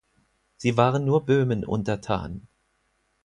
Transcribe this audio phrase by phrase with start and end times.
[0.57, 2.47] Sie waren nur Böhmen untertan.